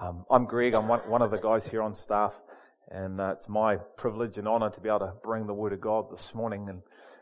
[0.00, 0.72] Um, I'm Greg.
[0.72, 2.32] I'm one, one, of the guys here on staff,
[2.90, 5.82] and uh, it's my privilege and honour to be able to bring the Word of
[5.82, 6.70] God this morning.
[6.70, 6.80] And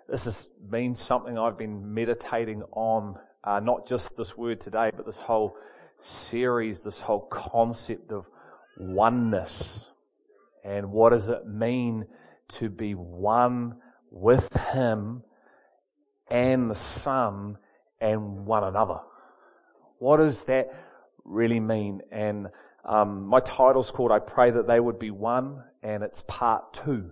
[0.09, 5.05] this has been something I've been meditating on, uh, not just this word today, but
[5.05, 5.57] this whole
[5.99, 8.25] series, this whole concept of
[8.79, 9.91] oneness,
[10.65, 12.07] and what does it mean
[12.61, 13.79] to be one
[14.13, 15.25] with Him
[16.31, 17.59] and the Son
[18.01, 19.01] and one another.
[19.99, 20.73] What is that
[21.31, 22.03] really mean?
[22.11, 22.49] And
[22.85, 27.11] um, my title's called "I Pray That They Would Be One," and it's part two.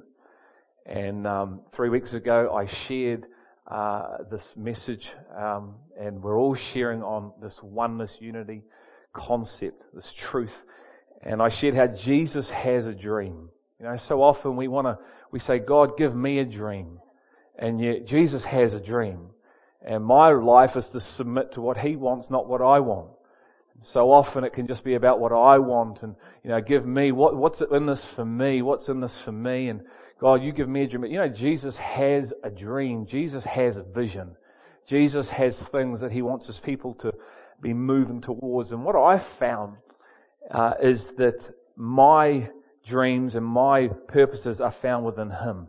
[0.84, 3.26] And um, three weeks ago, I shared
[3.70, 8.62] uh, this message, um, and we're all sharing on this oneness, unity
[9.12, 10.62] concept, this truth.
[11.22, 13.50] And I shared how Jesus has a dream.
[13.78, 14.98] You know, so often we want to,
[15.30, 16.98] we say, God, give me a dream.
[17.58, 19.30] And yet Jesus has a dream.
[19.84, 23.10] And my life is to submit to what He wants, not what I want.
[23.80, 27.12] So often it can just be about what I want and, you know, give me,
[27.12, 28.60] what, what's in this for me?
[28.62, 29.68] What's in this for me?
[29.68, 29.82] And
[30.20, 31.04] God, you give me a dream.
[31.04, 33.06] You know, Jesus has a dream.
[33.06, 34.36] Jesus has a vision.
[34.86, 37.12] Jesus has things that He wants His people to
[37.60, 38.72] be moving towards.
[38.72, 39.76] And what I found
[40.50, 42.50] uh, is that my
[42.84, 45.68] dreams and my purposes are found within Him.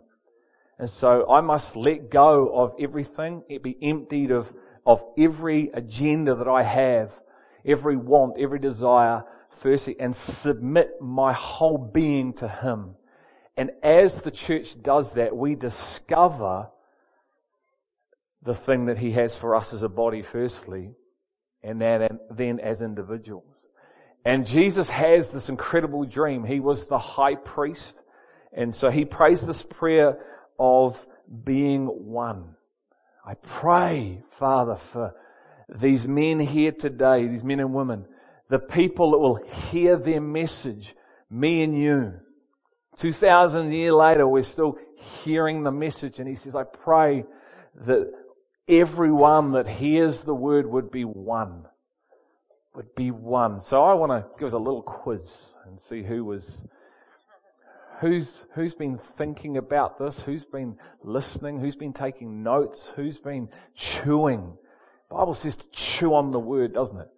[0.79, 4.51] And so I must let go of everything, it be emptied of,
[4.85, 7.13] of every agenda that I have,
[7.65, 9.23] every want, every desire,
[9.61, 12.95] firstly, and submit my whole being to Him.
[13.57, 16.69] And as the church does that, we discover
[18.43, 20.91] the thing that He has for us as a body, firstly,
[21.61, 23.67] and then as individuals.
[24.25, 26.43] And Jesus has this incredible dream.
[26.43, 28.01] He was the high priest.
[28.51, 30.19] And so he prays this prayer
[30.57, 31.05] of
[31.43, 32.55] being one.
[33.25, 35.15] I pray, Father, for
[35.75, 38.05] these men here today, these men and women,
[38.49, 39.39] the people that will
[39.71, 40.95] hear their message,
[41.29, 42.13] me and you.
[42.97, 44.77] 2,000 years later, we're still
[45.23, 47.23] hearing the message and he says, I pray
[47.85, 48.11] that
[48.67, 51.65] everyone that hears the word would be one.
[52.75, 53.61] Would be one.
[53.61, 56.63] So I want to give us a little quiz and see who was
[57.99, 60.21] Who's, who's been thinking about this?
[60.21, 61.59] Who's been listening?
[61.59, 62.89] Who's been taking notes?
[62.95, 64.53] Who's been chewing?
[65.09, 67.09] Bible says to chew on the word, doesn't it?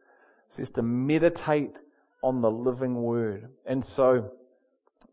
[0.49, 1.75] It says to meditate
[2.23, 3.49] on the living word.
[3.65, 4.31] And so,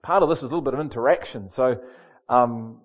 [0.02, 1.48] part of this is a little bit of interaction.
[1.48, 1.80] So,
[2.28, 2.80] um,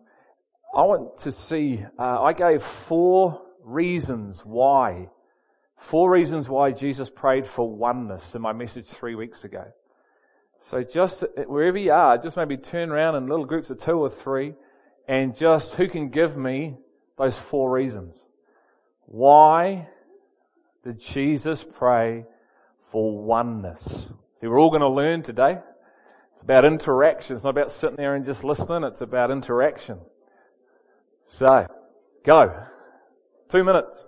[0.75, 5.09] I want to see, uh, I gave four reasons why.
[5.77, 9.65] Four reasons why Jesus prayed for oneness in my message three weeks ago.
[10.61, 14.09] So just wherever you are, just maybe turn around in little groups of two or
[14.09, 14.55] three
[15.07, 16.77] and just who can give me
[17.17, 18.27] those four reasons?
[19.05, 19.87] Why
[20.83, 22.25] did Jesus pray
[22.91, 24.13] for oneness?
[24.39, 25.57] See, we're all going to learn today.
[26.33, 27.35] It's about interaction.
[27.35, 28.83] It's not about sitting there and just listening.
[28.83, 29.99] It's about interaction.
[31.25, 31.67] So,
[32.25, 32.65] go.
[33.49, 34.03] Two minutes.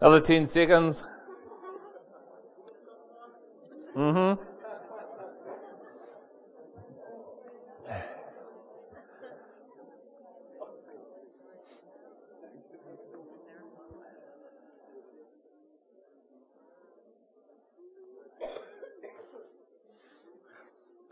[0.00, 1.02] Another 10 seconds.
[3.96, 4.53] Mm-hmm.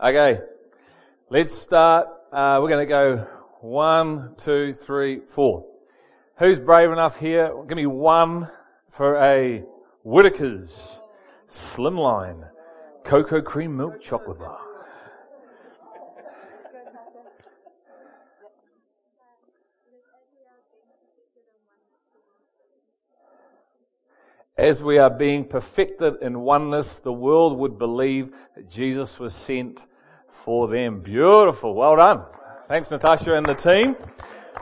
[0.04, 0.40] Okay,
[1.30, 2.08] let's start.
[2.32, 3.28] Uh, we're going to go
[3.60, 5.64] one, two, three, four.
[6.40, 7.54] Who's brave enough here?
[7.68, 8.50] Give me one
[8.90, 9.62] for a
[10.02, 11.00] Whittaker's
[11.48, 12.48] Slimline
[13.04, 14.58] Cocoa Cream Milk Chocolate Bar.
[24.58, 29.84] as we are being perfected in oneness, the world would believe that Jesus was sent
[30.44, 31.00] for them.
[31.00, 31.74] Beautiful.
[31.74, 32.22] Well done.
[32.68, 33.96] Thanks, Natasha and the team.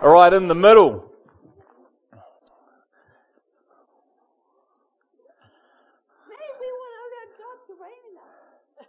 [0.02, 1.04] All right, in the middle.
[6.28, 8.86] Maybe we want allow God to reign.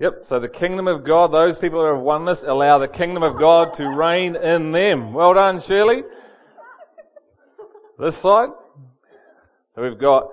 [0.00, 3.22] Yep, so the kingdom of God, those people who are of oneness, allow the kingdom
[3.22, 5.12] of God to reign in them.
[5.12, 6.02] Well done, Shirley.
[7.98, 8.50] This side.
[9.74, 10.28] So we've got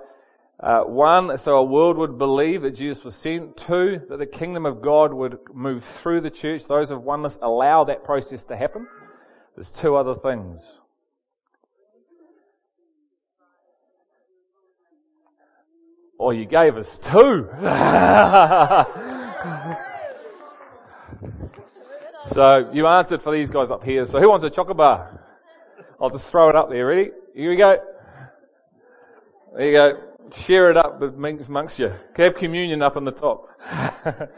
[0.62, 3.56] uh, one, so a world would believe that Jesus was sent.
[3.56, 6.66] Two, that the kingdom of God would move through the church.
[6.66, 8.86] Those of oneness allow that process to happen.
[9.56, 10.78] There's two other things.
[16.20, 17.08] Oh, you gave us two.
[22.22, 24.06] so you answered for these guys up here.
[24.06, 25.20] So who wants a chocolate bar?
[26.00, 26.86] I'll just throw it up there.
[26.86, 27.10] Ready?
[27.34, 27.78] Here we go.
[29.56, 30.11] There you go.
[30.32, 31.92] Share it up amongst you.
[32.16, 33.48] Have communion up on the top.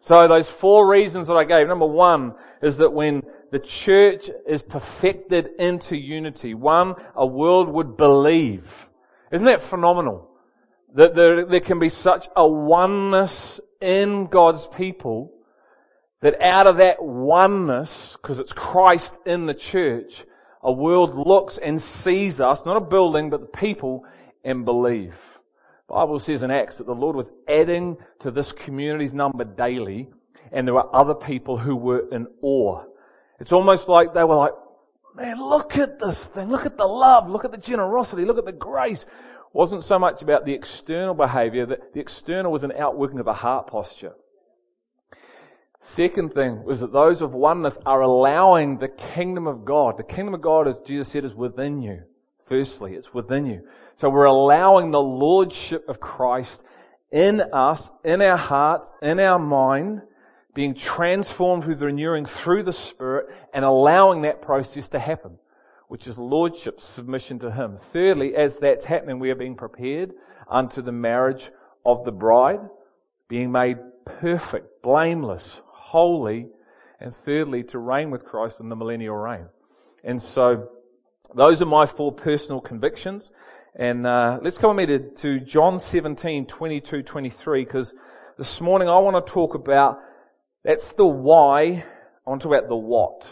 [0.00, 1.68] so those four reasons that I gave.
[1.68, 7.96] Number one is that when the church is perfected into unity, one, a world would
[7.96, 8.88] believe.
[9.30, 10.30] Isn't that phenomenal?
[10.94, 15.32] That there, there can be such a oneness in God's people
[16.22, 20.24] that out of that oneness, because it's Christ in the church,
[20.62, 24.04] a world looks and sees us, not a building, but the people,
[24.44, 25.16] and believe.
[25.88, 30.08] The Bible says in Acts that the Lord was adding to this community's number daily,
[30.52, 32.84] and there were other people who were in awe.
[33.40, 34.52] It's almost like they were like,
[35.14, 38.44] man, look at this thing, look at the love, look at the generosity, look at
[38.44, 39.04] the grace
[39.54, 43.32] wasn't so much about the external behavior, that the external was an outworking of a
[43.32, 44.12] heart posture.
[45.80, 49.96] Second thing was that those of oneness are allowing the kingdom of God.
[49.96, 52.02] The kingdom of God, as Jesus said, is within you.
[52.46, 53.62] Firstly, it's within you.
[53.96, 56.62] So we're allowing the lordship of Christ
[57.10, 60.02] in us, in our hearts, in our mind,
[60.54, 65.38] being transformed through the renewing through the Spirit and allowing that process to happen
[65.88, 67.78] which is lordship, submission to Him.
[67.92, 70.12] Thirdly, as that's happening, we are being prepared
[70.48, 71.50] unto the marriage
[71.84, 72.60] of the bride,
[73.28, 76.48] being made perfect, blameless, holy,
[77.00, 79.46] and thirdly, to reign with Christ in the millennial reign.
[80.02, 80.68] And so,
[81.34, 83.30] those are my four personal convictions.
[83.76, 87.92] And uh, let's come with me to, to John 17, 22, 23, because
[88.38, 89.98] this morning I want to talk about,
[90.64, 91.84] that's the why,
[92.26, 93.26] I want to talk about the what.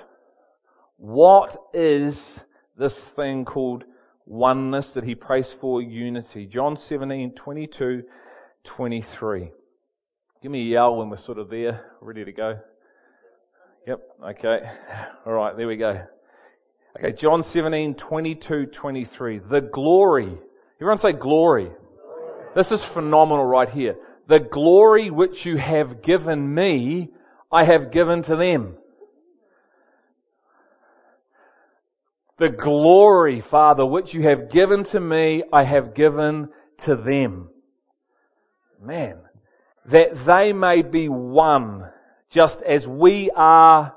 [0.96, 2.40] What is
[2.76, 3.84] this thing called
[4.26, 6.46] oneness that he prays for unity?
[6.46, 8.02] John 17, 22,
[8.64, 9.50] 23.
[10.42, 12.58] Give me a yell when we're sort of there, ready to go.
[13.86, 14.00] Yep,
[14.30, 14.58] okay.
[15.24, 16.04] Alright, there we go.
[16.96, 19.38] Okay, John 17, 22, 23.
[19.38, 20.38] The glory.
[20.76, 21.64] Everyone say glory.
[21.64, 21.76] glory.
[22.54, 23.96] This is phenomenal right here.
[24.28, 27.10] The glory which you have given me,
[27.50, 28.76] I have given to them.
[32.38, 37.48] The glory, Father, which you have given to me, I have given to them.
[38.82, 39.18] Man,
[39.86, 41.88] that they may be one,
[42.30, 43.94] just as we are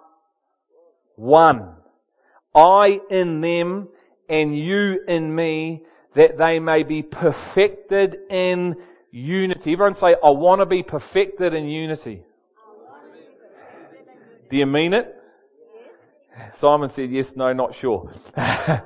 [1.15, 1.75] one.
[2.55, 3.89] I in them
[4.29, 8.77] and you in me, that they may be perfected in
[9.11, 9.73] unity.
[9.73, 12.23] Everyone say, I want to be perfected in unity.
[14.49, 15.13] Do you mean it?
[16.55, 18.11] Simon said, yes, no, not sure.
[18.37, 18.81] if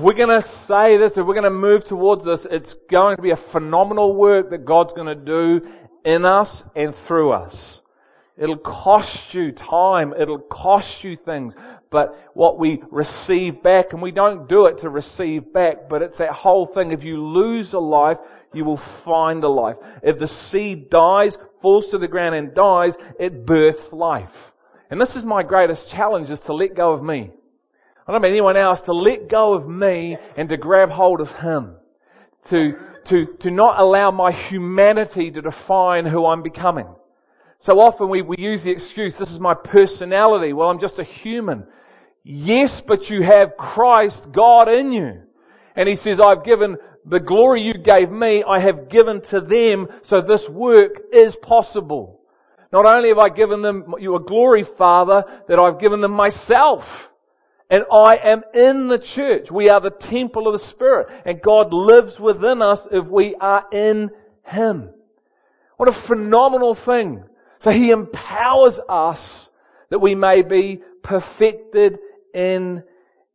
[0.00, 3.22] we're going to say this, if we're going to move towards this, it's going to
[3.22, 5.66] be a phenomenal work that God's going to do
[6.04, 7.82] in us and through us.
[8.40, 10.14] It'll cost you time.
[10.18, 11.54] It'll cost you things.
[11.90, 16.16] But what we receive back, and we don't do it to receive back, but it's
[16.16, 16.90] that whole thing.
[16.90, 18.16] If you lose a life,
[18.54, 19.76] you will find a life.
[20.02, 24.52] If the seed dies, falls to the ground and dies, it births life.
[24.90, 27.30] And this is my greatest challenge is to let go of me.
[28.08, 31.30] I don't mean anyone else, to let go of me and to grab hold of
[31.38, 31.76] Him.
[32.46, 36.86] To, to, to not allow my humanity to define who I'm becoming.
[37.60, 40.54] So often we, we use the excuse, this is my personality.
[40.54, 41.66] Well, I'm just a human.
[42.24, 45.22] Yes, but you have Christ, God in you.
[45.76, 49.88] And He says, I've given the glory you gave me, I have given to them,
[50.02, 52.20] so this work is possible.
[52.72, 57.12] Not only have I given them you a glory, Father, that I've given them myself.
[57.68, 59.50] And I am in the church.
[59.50, 61.08] We are the temple of the Spirit.
[61.24, 64.10] And God lives within us if we are in
[64.44, 64.90] Him.
[65.76, 67.24] What a phenomenal thing.
[67.60, 69.48] So He empowers us
[69.90, 71.98] that we may be perfected
[72.34, 72.82] in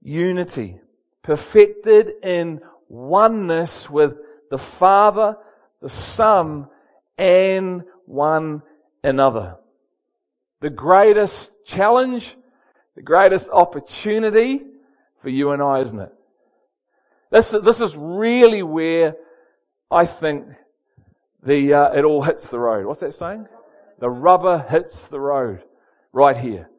[0.01, 0.79] unity.
[1.25, 4.13] perfected in oneness with
[4.51, 5.35] the Father,
[5.81, 6.67] the Son,
[7.17, 8.61] and one
[9.03, 9.57] another.
[10.61, 12.35] The greatest challenge,
[12.95, 14.61] the greatest opportunity
[15.21, 16.13] for you and I, isn't it?
[17.31, 19.15] This, this is really where
[19.89, 20.45] I think
[21.43, 22.85] the, uh, it all hits the road.
[22.85, 23.47] What's that saying?
[24.05, 25.63] The rubber hits the road.
[26.13, 26.69] Right here.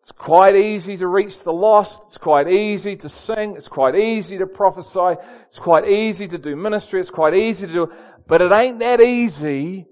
[0.00, 2.00] It's quite easy to reach the lost.
[2.06, 3.56] It's quite easy to sing.
[3.58, 5.20] It's quite easy to prophesy.
[5.48, 7.02] It's quite easy to do ministry.
[7.02, 7.92] It's quite easy to do,
[8.26, 9.86] but it ain't that easy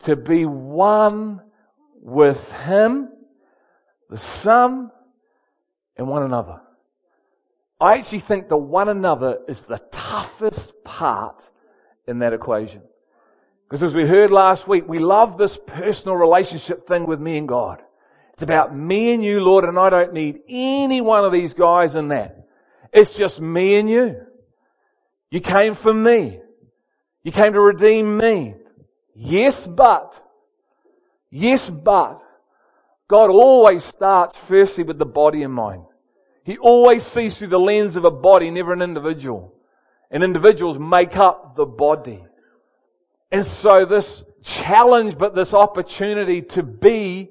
[0.00, 1.40] to be one
[2.00, 3.10] with Him,
[4.10, 4.90] the Son,
[5.96, 6.60] and one another.
[7.80, 11.48] I actually think the one another is the toughest part
[12.08, 12.82] in that equation.
[13.72, 17.48] Because as we heard last week, we love this personal relationship thing with me and
[17.48, 17.80] God.
[18.34, 21.94] It's about me and you, Lord, and I don't need any one of these guys
[21.94, 22.48] in that.
[22.92, 24.26] It's just me and you.
[25.30, 26.38] You came for me.
[27.22, 28.56] You came to redeem me.
[29.14, 30.22] Yes, but.
[31.30, 32.22] Yes, but.
[33.08, 35.84] God always starts firstly with the body in mind.
[36.44, 39.54] He always sees through the lens of a body, never an individual.
[40.10, 42.22] And individuals make up the body.
[43.32, 47.30] And so this challenge, but this opportunity to be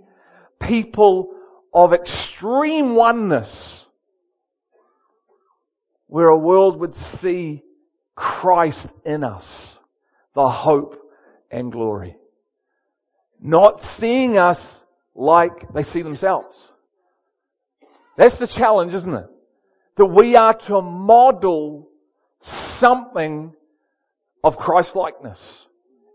[0.60, 1.36] people
[1.72, 3.88] of extreme oneness
[6.08, 7.64] where a world would see
[8.16, 9.80] Christ in us,
[10.34, 11.00] the hope
[11.52, 12.18] and glory.
[13.40, 14.84] Not seeing us
[15.16, 16.74] like they see themselves.
[18.18, 19.28] That's the challenge, isn't it?
[19.98, 21.90] That we are to model
[22.42, 23.54] something
[24.44, 25.68] of Christ likeness.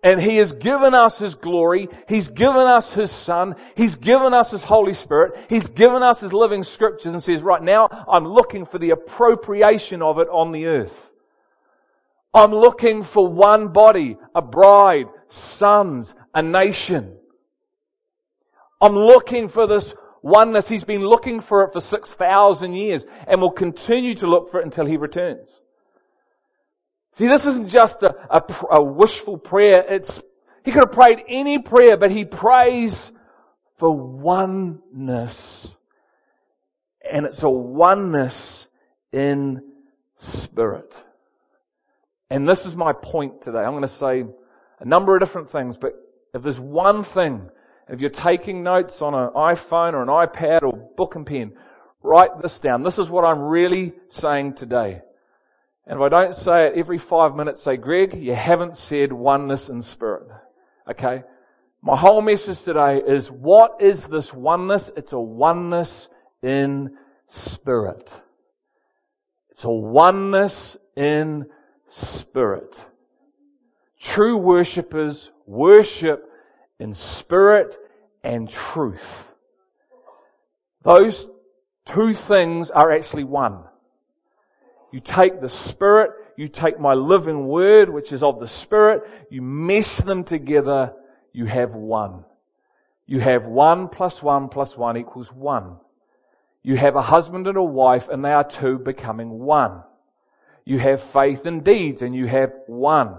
[0.06, 1.88] And He has given us His glory.
[2.08, 3.56] He's given us His Son.
[3.74, 5.36] He's given us His Holy Spirit.
[5.48, 10.02] He's given us His living scriptures and says, right now, I'm looking for the appropriation
[10.02, 11.10] of it on the earth.
[12.32, 17.18] I'm looking for one body, a bride, sons, a nation.
[18.80, 20.68] I'm looking for this oneness.
[20.68, 24.66] He's been looking for it for 6,000 years and will continue to look for it
[24.66, 25.62] until He returns.
[27.16, 28.42] See, this isn't just a, a,
[28.72, 29.82] a wishful prayer.
[29.88, 30.20] It's,
[30.66, 33.10] he could have prayed any prayer, but he prays
[33.78, 35.74] for oneness.
[37.10, 38.68] And it's a oneness
[39.12, 39.62] in
[40.16, 40.94] spirit.
[42.28, 43.60] And this is my point today.
[43.60, 44.26] I'm going to say
[44.80, 45.92] a number of different things, but
[46.34, 47.48] if there's one thing,
[47.88, 51.54] if you're taking notes on an iPhone or an iPad or book and pen,
[52.02, 52.82] write this down.
[52.82, 55.00] This is what I'm really saying today.
[55.86, 59.68] And if I don't say it every five minutes, say, Greg, you haven't said oneness
[59.68, 60.28] in spirit.
[60.90, 61.22] Okay?
[61.80, 64.90] My whole message today is what is this oneness?
[64.96, 66.08] It's a oneness
[66.42, 66.96] in
[67.28, 68.20] spirit.
[69.50, 71.46] It's a oneness in
[71.88, 72.84] spirit.
[74.00, 76.28] True worshippers worship
[76.80, 77.76] in spirit
[78.24, 79.32] and truth.
[80.82, 81.28] Those
[81.86, 83.64] two things are actually one.
[84.92, 89.42] You take the Spirit, you take my living word, which is of the Spirit, you
[89.42, 90.92] mesh them together,
[91.32, 92.24] you have one.
[93.06, 95.76] You have one plus one plus one equals one.
[96.62, 99.82] You have a husband and a wife and they are two becoming one.
[100.64, 103.18] You have faith and deeds and you have one.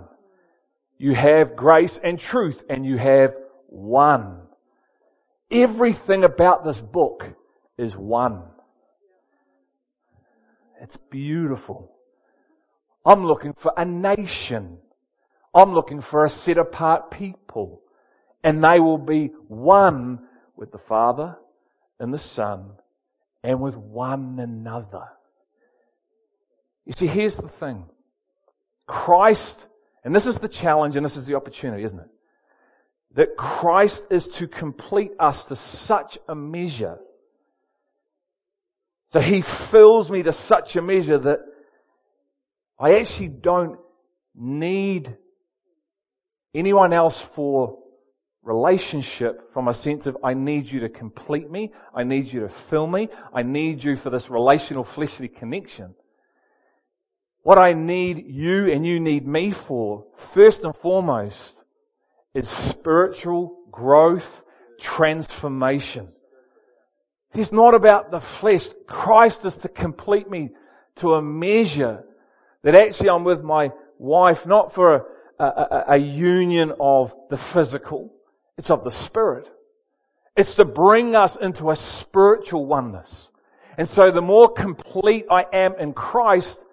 [0.98, 3.36] You have grace and truth and you have
[3.68, 4.42] one.
[5.50, 7.26] Everything about this book
[7.78, 8.44] is one.
[10.82, 11.92] It's beautiful.
[13.06, 14.80] I'm looking for a nation.
[15.54, 17.82] I'm looking for a set apart people.
[18.44, 20.20] And they will be one
[20.56, 21.38] with the Father
[22.00, 22.72] and the Son
[23.44, 25.06] and with one another.
[26.86, 27.86] You see, here's the thing.
[28.86, 29.66] Christ,
[30.04, 32.10] and this is the challenge and this is the opportunity, isn't it?
[33.16, 37.00] That Christ is to complete us to such a measure
[39.08, 41.40] so he fills me to such a measure that
[42.80, 43.80] I actually don't
[44.36, 45.16] need
[46.54, 47.80] anyone else for
[48.44, 51.74] relationship from a sense of I need you to complete me.
[51.94, 53.10] I need you to fill me.
[53.34, 55.96] I need you for this relational fleshly connection.
[57.44, 61.64] What I need you and you need me for, first and foremost,
[62.34, 64.44] is spiritual growth,
[64.80, 66.10] transformation.
[67.34, 68.68] It's not about the flesh.
[68.88, 70.52] Christ is to complete me
[70.98, 72.04] to a measure
[72.64, 75.08] that actually I'm with my wife not for
[75.40, 78.12] a, a, a, union of the physical.
[78.58, 79.50] It's of the spirit.
[80.36, 83.32] It's to bring us into a spiritual oneness.
[83.78, 86.64] And so the more complete I am in Christ,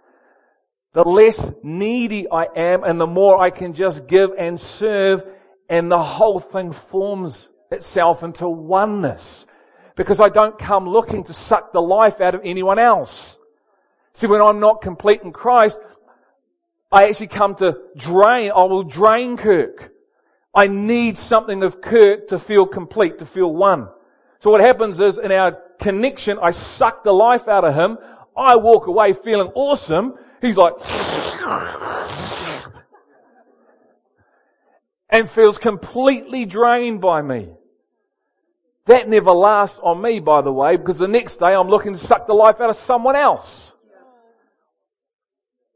[0.94, 5.24] the less needy I am and the more I can just give and serve
[5.68, 9.46] and the whole thing forms itself into oneness.
[9.96, 13.38] Because I don't come looking to suck the life out of anyone else.
[14.14, 15.80] See, when I'm not complete in Christ,
[16.90, 19.92] I actually come to drain, I will drain Kirk.
[20.54, 23.88] I need something of Kirk to feel complete, to feel one.
[24.38, 27.98] So what happens is in our connection, I suck the life out of him.
[28.36, 30.14] I walk away feeling awesome.
[30.40, 30.74] He's like,
[35.10, 37.48] and feels completely drained by me.
[38.86, 41.98] That never lasts on me, by the way, because the next day I'm looking to
[41.98, 43.74] suck the life out of someone else.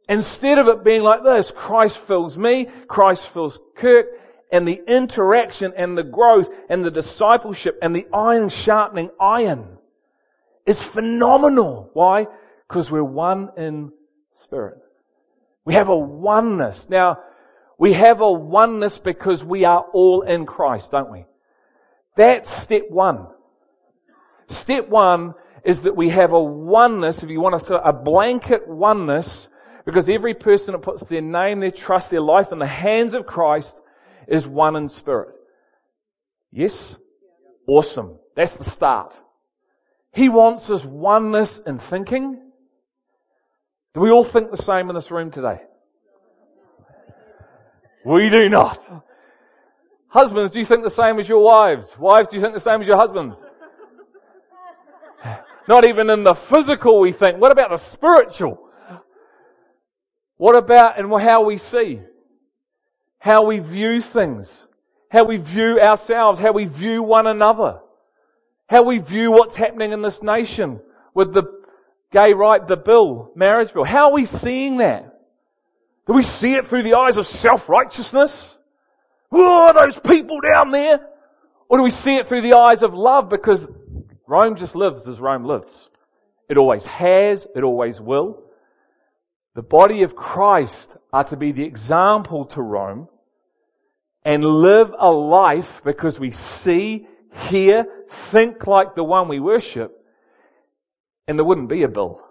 [0.08, 4.06] Instead of it being like this, Christ fills me, Christ fills Kirk,
[4.50, 9.78] and the interaction and the growth and the discipleship and the iron sharpening iron
[10.64, 11.90] is phenomenal.
[11.92, 12.26] Why?
[12.66, 13.92] Because we're one in
[14.36, 14.78] spirit.
[15.64, 16.88] We have a oneness.
[16.88, 17.18] Now,
[17.78, 21.26] we have a oneness because we are all in Christ, don't we?
[22.18, 23.28] That's step one.
[24.48, 25.34] Step one
[25.64, 29.48] is that we have a oneness, if you want to, a blanket oneness
[29.84, 33.24] because every person that puts their name, their trust, their life in the hands of
[33.24, 33.80] Christ
[34.26, 35.36] is one in spirit.
[36.50, 36.98] Yes?
[37.68, 38.18] Awesome.
[38.34, 39.16] That's the start.
[40.12, 42.50] He wants us oneness in thinking.
[43.94, 45.62] Do we all think the same in this room today?
[48.04, 49.04] We do not.
[50.08, 51.96] Husbands, do you think the same as your wives?
[51.98, 53.42] Wives, do you think the same as your husbands?
[55.68, 57.38] Not even in the physical we think.
[57.38, 58.58] What about the spiritual?
[60.38, 62.00] What about and how we see?
[63.18, 64.66] How we view things.
[65.10, 66.38] How we view ourselves.
[66.38, 67.80] How we view one another.
[68.68, 70.80] How we view what's happening in this nation
[71.12, 71.44] with the
[72.12, 73.84] gay right, the bill, marriage bill.
[73.84, 75.20] How are we seeing that?
[76.06, 78.57] Do we see it through the eyes of self-righteousness?
[79.30, 81.00] Oh, those people down there.
[81.68, 83.68] Or do we see it through the eyes of love because
[84.26, 85.90] Rome just lives as Rome lives?
[86.48, 88.42] It always has, it always will.
[89.54, 93.08] The body of Christ are to be the example to Rome
[94.24, 97.06] and live a life because we see,
[97.48, 99.94] hear, think like the one we worship,
[101.26, 102.22] and there wouldn't be a bill.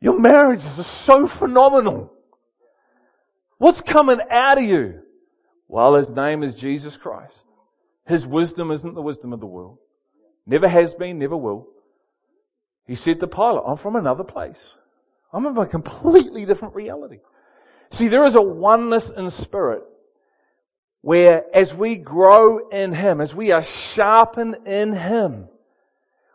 [0.00, 2.13] Your marriages are so phenomenal.
[3.64, 5.00] What's coming out of you?
[5.68, 7.46] Well, his name is Jesus Christ.
[8.06, 9.78] His wisdom isn't the wisdom of the world.
[10.46, 11.68] Never has been, never will.
[12.86, 14.76] He said to Pilate, I'm from another place.
[15.32, 17.20] I'm of a completely different reality.
[17.90, 19.84] See, there is a oneness in spirit
[21.00, 25.48] where as we grow in Him, as we are sharpened in Him,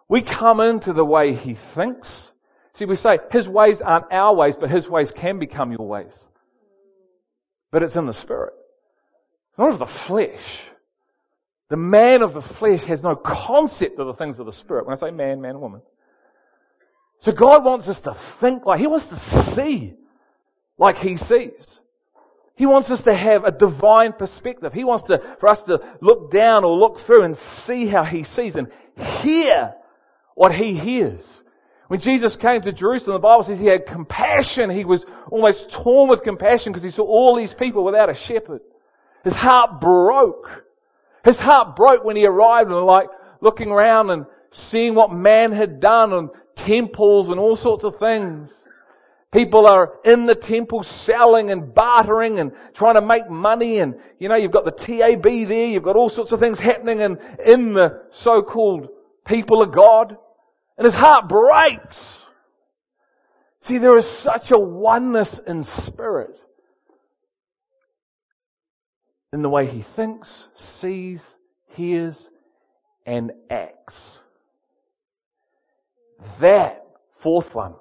[0.07, 2.31] we come into the way He thinks.
[2.73, 6.27] See, we say His ways aren't our ways, but His ways can become your ways.
[7.71, 8.53] But it's in the spirit.
[9.49, 10.63] It's not of the flesh.
[11.69, 14.85] The man of the flesh has no concept of the things of the spirit.
[14.85, 15.81] When I say man, man, woman.
[17.19, 19.93] So God wants us to think like, He wants to see
[20.77, 21.79] like He sees.
[22.55, 24.73] He wants us to have a divine perspective.
[24.73, 28.23] He wants to, for us to look down or look through and see how He
[28.23, 28.71] sees and
[29.21, 29.75] hear
[30.35, 31.43] what He hears.
[31.89, 34.69] When Jesus came to Jerusalem, the Bible says He had compassion.
[34.69, 38.61] He was almost torn with compassion because He saw all these people without a shepherd.
[39.23, 40.65] His heart broke.
[41.25, 43.09] His heart broke when He arrived and like
[43.41, 48.67] looking around and seeing what man had done and temples and all sorts of things.
[49.31, 54.29] People are in the temple selling and bartering and trying to make money and, you
[54.29, 57.73] know, you've got the TAB there, you've got all sorts of things happening in, in
[57.73, 58.89] the so-called
[59.25, 60.17] people of God.
[60.79, 62.25] And his heart breaks.
[63.59, 66.41] See, there is such a oneness in spirit.
[69.33, 71.35] In the way he thinks, sees,
[71.67, 72.29] hears,
[73.05, 74.23] and acts.
[76.39, 76.85] That
[77.17, 77.75] fourth one,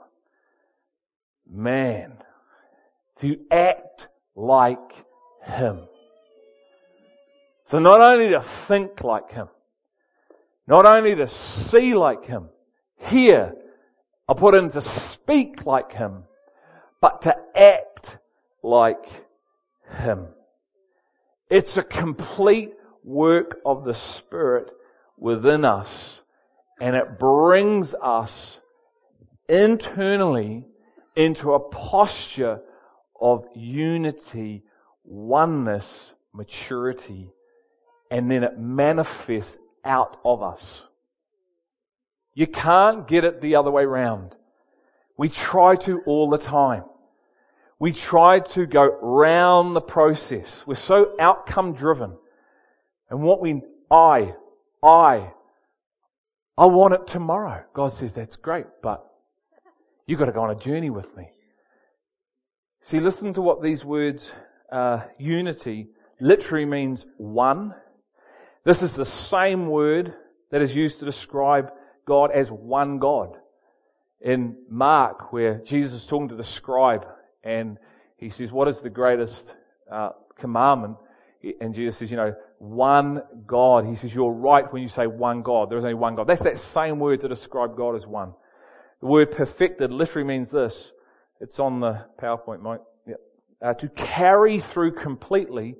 [1.48, 2.14] man,
[3.20, 5.04] to act like
[5.44, 5.87] him.
[7.66, 9.48] So not only to think like him,
[10.66, 12.48] not only to see like him,
[12.98, 13.54] hear,
[14.28, 16.24] I put in to speak like him,
[17.00, 18.18] but to act
[18.62, 19.06] like
[20.02, 20.26] him.
[21.50, 24.70] It's a complete work of the Spirit
[25.16, 26.22] within us
[26.80, 28.61] and it brings us
[29.48, 30.64] internally
[31.16, 32.61] into a posture
[33.20, 34.62] of unity,
[35.04, 37.30] oneness, maturity,
[38.11, 40.87] and then it manifests out of us.
[42.38, 44.37] You can't get it the other way round.
[45.16, 46.85] We try to all the time.
[47.81, 50.64] We try to go round the process.
[50.64, 52.16] We're so outcome driven.
[53.11, 54.37] And what we, I,
[54.85, 55.33] I,
[56.57, 57.64] I want it tomorrow.
[57.74, 59.05] God says that's great, but
[60.07, 61.33] you've got to go on a journey with me.
[62.83, 64.31] See, listen to what these words,
[64.70, 65.88] uh, unity,
[66.20, 67.74] literally means one.
[68.62, 70.14] This is the same word
[70.53, 71.72] that is used to describe
[72.09, 73.37] God as one God.
[74.21, 77.07] In Mark, where Jesus is talking to the scribe,
[77.44, 77.79] and
[78.16, 79.55] he says, what is the greatest
[79.92, 80.97] uh, commandment?
[81.61, 83.87] And Jesus says, you know, one God.
[83.87, 85.71] He says, you're right when you say one God.
[85.71, 86.27] There is only one God.
[86.27, 88.33] That's that same word to describe God as one.
[89.01, 90.92] The word perfected literally means this.
[91.40, 92.81] It's on the PowerPoint, Mike.
[93.07, 93.21] Yep.
[93.62, 95.77] Uh, to carry through completely,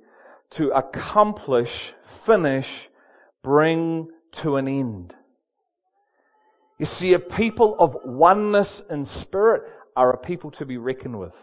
[0.51, 1.93] to accomplish,
[2.25, 2.89] finish,
[3.43, 5.15] bring to an end.
[6.79, 9.63] You see, a people of oneness in spirit
[9.97, 11.37] are a people to be reckoned with.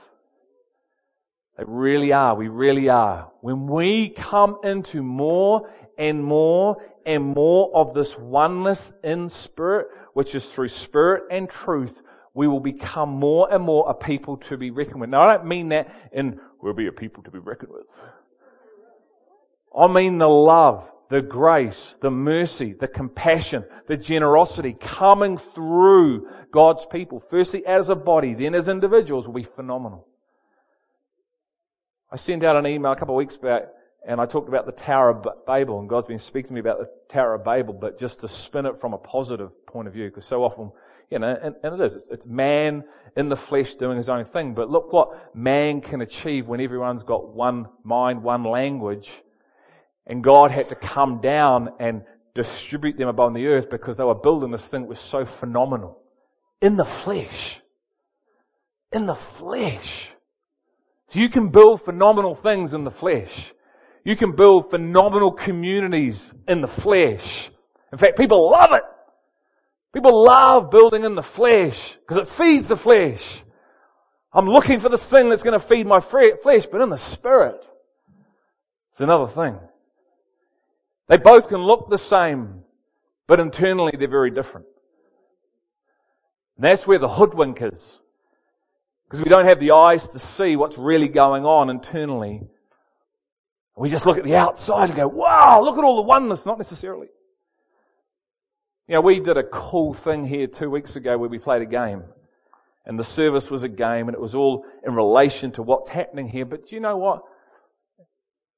[1.58, 2.36] They really are.
[2.36, 3.32] We really are.
[3.42, 10.36] When we come into more and more and more of this oneness in spirit, which
[10.36, 12.02] is through spirit and truth,
[12.34, 15.10] we will become more and more a people to be reckoned with.
[15.10, 17.88] Now I don't mean that in, we'll be a people to be reckoned with.
[19.78, 26.86] I mean the love, the grace, the mercy, the compassion, the generosity coming through God's
[26.86, 27.24] people.
[27.30, 30.08] Firstly as a body, then as individuals will be phenomenal.
[32.12, 33.64] I sent out an email a couple of weeks back
[34.08, 36.80] and I talked about the Tower of Babel and God's been speaking to me about
[36.80, 40.06] the Tower of Babel, but just to spin it from a positive point of view
[40.06, 40.72] because so often,
[41.10, 42.84] you know, and, and it is, it's, it's man
[43.18, 47.04] in the flesh doing his own thing, but look what man can achieve when everyone's
[47.04, 49.12] got one mind, one language,
[50.08, 54.16] and God had to come down and distribute them upon the earth because they were
[54.16, 55.98] building this thing that was so phenomenal.
[56.62, 57.60] In the flesh.
[58.92, 60.12] In the flesh.
[61.08, 63.52] So you can build phenomenal things in the flesh.
[64.04, 67.50] You can build phenomenal communities in the flesh.
[67.92, 68.84] In fact, people love it.
[69.94, 73.42] People love building in the flesh because it feeds the flesh.
[74.34, 77.66] I'm looking for this thing that's going to feed my flesh, but in the spirit,
[78.92, 79.58] it's another thing.
[81.08, 82.64] They both can look the same,
[83.28, 84.66] but internally they're very different.
[86.58, 88.02] And that's where the hoodwink is.
[89.06, 92.42] Because we don't have the eyes to see what's really going on internally.
[93.78, 96.58] We just look at the outside and go, wow, look at all the oneness, not
[96.58, 97.08] necessarily.
[98.88, 101.68] You know, we did a cool thing here two weeks ago where we played a
[101.68, 102.04] game.
[102.86, 106.28] And the service was a game and it was all in relation to what's happening
[106.28, 106.46] here.
[106.46, 107.24] But do you know what?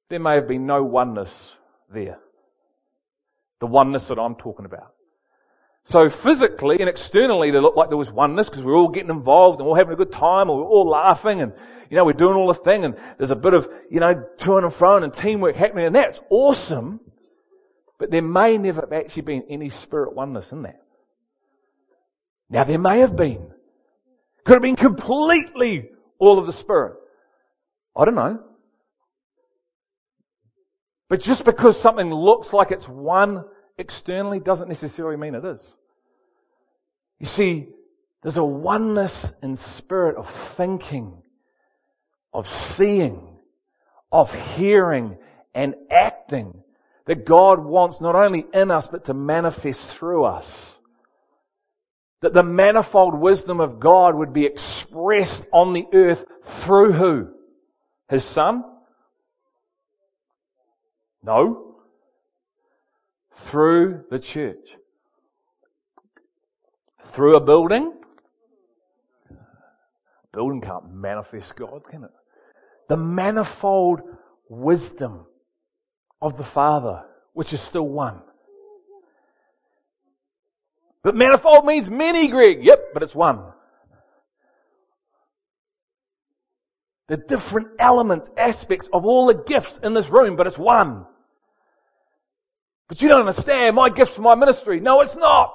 [0.08, 1.56] There may have been no oneness
[1.92, 2.18] there.
[3.60, 4.94] The oneness that I'm talking about.
[5.84, 9.10] So physically and externally, they looked like there was oneness because we we're all getting
[9.10, 11.54] involved and we're all having a good time and we're all laughing and,
[11.88, 14.56] you know, we're doing all the thing and there's a bit of, you know, to
[14.56, 17.00] and fro and teamwork happening and that's awesome.
[17.98, 20.82] But there may never have actually been any spirit oneness in that.
[22.50, 23.50] Now there may have been.
[24.44, 26.96] Could have been completely all of the spirit.
[27.96, 28.40] I don't know.
[31.08, 33.44] But just because something looks like it's one
[33.78, 35.74] externally doesn't necessarily mean it is.
[37.18, 37.68] You see,
[38.22, 41.22] there's a oneness in spirit of thinking,
[42.32, 43.38] of seeing,
[44.12, 45.18] of hearing
[45.54, 46.62] and acting
[47.06, 50.78] that God wants not only in us, but to manifest through us.
[52.20, 57.28] That the manifold wisdom of God would be expressed on the earth through who?
[58.10, 58.64] His Son?
[61.28, 61.68] No
[63.32, 64.76] through the church.
[67.06, 67.92] Through a building.
[69.30, 69.34] A
[70.32, 72.10] building can't manifest God, can it?
[72.88, 74.00] The manifold
[74.48, 75.26] wisdom
[76.22, 78.22] of the Father, which is still one.
[81.02, 82.64] But manifold means many, Greg.
[82.64, 83.52] Yep, but it's one.
[87.08, 91.06] The different elements, aspects of all the gifts in this room, but it's one.
[92.88, 93.76] But you don't understand.
[93.76, 94.80] My gift's my ministry.
[94.80, 95.54] No, it's not.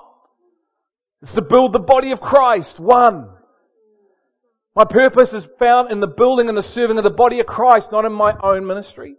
[1.21, 3.29] It's to build the body of Christ, one.
[4.75, 7.91] My purpose is found in the building and the serving of the body of Christ,
[7.91, 9.15] not in my own ministry.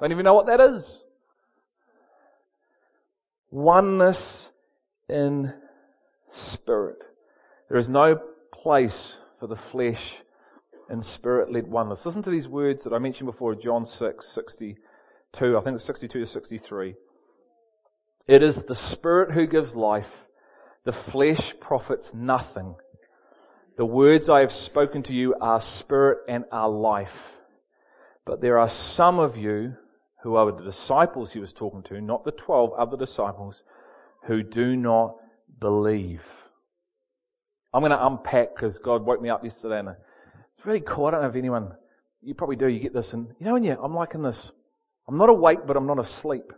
[0.00, 1.04] Don't even know what that is.
[3.50, 4.50] Oneness
[5.08, 5.52] in
[6.30, 7.02] spirit.
[7.68, 8.20] There is no
[8.52, 10.16] place for the flesh
[10.88, 12.06] in spirit-led oneness.
[12.06, 14.78] Listen to these words that I mentioned before, John 6, 62.
[15.58, 16.94] I think it's 62 to 63.
[18.28, 20.26] It is the Spirit who gives life.
[20.84, 22.74] The flesh profits nothing.
[23.78, 27.36] The words I have spoken to you are spirit and are life.
[28.26, 29.74] But there are some of you
[30.22, 33.62] who are the disciples he was talking to, not the twelve other disciples,
[34.24, 35.16] who do not
[35.58, 36.24] believe.
[37.72, 41.06] I'm going to unpack because God woke me up yesterday and it's really cool.
[41.06, 41.72] I don't know if anyone,
[42.20, 44.50] you probably do, you get this and, you know, you, I'm like in this,
[45.06, 46.52] I'm not awake but I'm not asleep.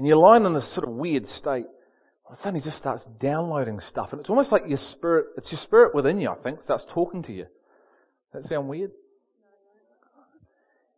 [0.00, 1.66] And you're lying in this sort of weird state.
[2.24, 5.94] Well, suddenly just starts downloading stuff and it's almost like your spirit, it's your spirit
[5.94, 7.44] within you, I think, starts talking to you.
[8.32, 8.92] Does that sound weird?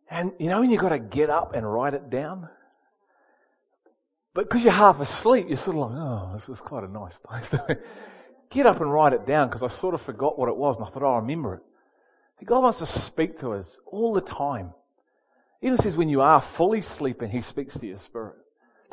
[0.09, 2.47] And you know when you've got to get up and write it down?
[4.33, 7.17] But because you're half asleep, you're sort of like, oh, this is quite a nice
[7.17, 7.53] place.
[8.51, 10.85] get up and write it down because I sort of forgot what it was and
[10.85, 12.45] I thought, oh, I remember it.
[12.45, 14.73] God wants to speak to us all the time.
[15.61, 18.35] Even says when you are fully sleeping, He speaks to your spirit.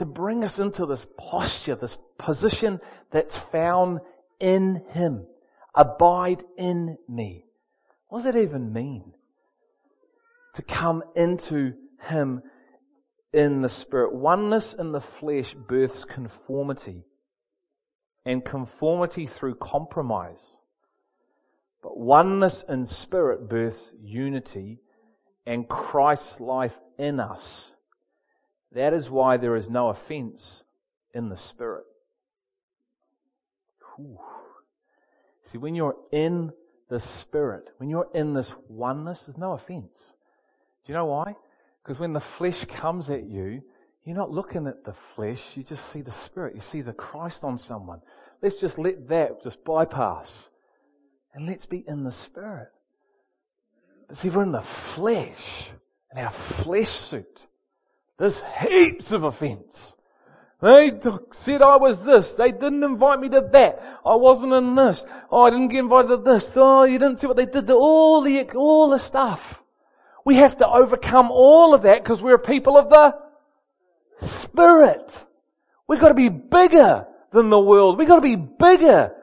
[0.01, 4.01] To bring us into this posture, this position that's found
[4.41, 5.27] in Him.
[5.75, 7.45] Abide in me.
[8.09, 9.13] What does that even mean?
[10.55, 12.41] To come into Him
[13.35, 14.15] in the Spirit.
[14.15, 17.05] Oneness in the flesh births conformity.
[18.25, 20.57] And conformity through compromise.
[21.83, 24.81] But oneness in spirit births unity
[25.45, 27.71] and Christ's life in us.
[28.73, 30.63] That is why there is no offense
[31.13, 31.85] in the spirit.
[33.97, 34.19] Whew.
[35.45, 36.53] See, when you're in
[36.89, 40.15] the spirit, when you're in this oneness, there's no offense.
[40.85, 41.35] Do you know why?
[41.83, 43.63] Because when the flesh comes at you,
[44.05, 46.55] you're not looking at the flesh, you just see the Spirit.
[46.55, 48.01] You see the Christ on someone.
[48.43, 50.49] Let's just let that just bypass.
[51.35, 52.69] And let's be in the Spirit.
[54.13, 55.71] See, we're in the flesh,
[56.13, 57.47] in our flesh suit.
[58.21, 59.97] There's heaps of offense.
[60.61, 60.93] They
[61.31, 62.35] said I was this.
[62.35, 63.99] They didn't invite me to that.
[64.05, 65.03] I wasn't in this.
[65.31, 66.53] Oh, I didn't get invited to this.
[66.55, 67.67] Oh, you didn't see what they did.
[67.69, 69.63] To all the, all the stuff.
[70.27, 73.17] We have to overcome all of that because we're people of the
[74.19, 75.27] Spirit.
[75.89, 77.97] We've got to be bigger than the world.
[77.97, 79.15] We've got to be bigger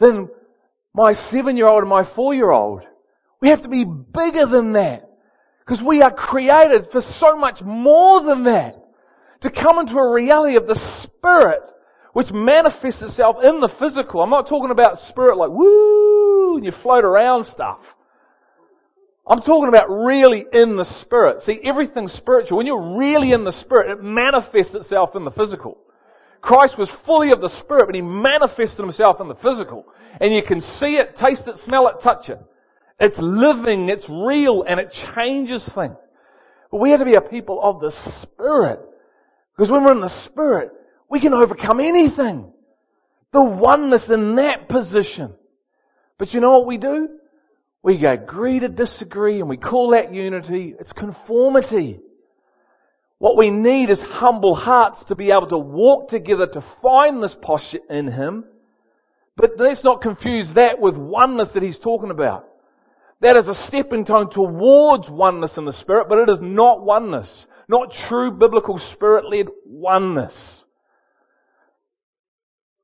[0.00, 0.28] than
[0.92, 2.82] my seven year old and my four year old.
[3.40, 5.09] We have to be bigger than that.
[5.70, 8.88] Because we are created for so much more than that.
[9.42, 11.62] To come into a reality of the Spirit,
[12.12, 14.20] which manifests itself in the physical.
[14.20, 17.94] I'm not talking about Spirit like, woo, and you float around stuff.
[19.24, 21.42] I'm talking about really in the Spirit.
[21.42, 22.58] See, everything's spiritual.
[22.58, 25.78] When you're really in the Spirit, it manifests itself in the physical.
[26.40, 29.86] Christ was fully of the Spirit, but He manifested Himself in the physical.
[30.20, 32.40] And you can see it, taste it, smell it, touch it.
[33.00, 35.96] It's living, it's real, and it changes things.
[36.70, 38.80] But we have to be a people of the Spirit.
[39.56, 40.70] Because when we're in the Spirit,
[41.08, 42.52] we can overcome anything.
[43.32, 45.34] The oneness in that position.
[46.18, 47.08] But you know what we do?
[47.82, 50.74] We agree to disagree and we call that unity.
[50.78, 52.00] It's conformity.
[53.18, 57.34] What we need is humble hearts to be able to walk together to find this
[57.34, 58.44] posture in Him.
[59.36, 62.49] But let's not confuse that with oneness that He's talking about.
[63.20, 67.46] That is a stepping stone towards oneness in the Spirit, but it is not oneness.
[67.68, 70.64] Not true biblical Spirit-led oneness.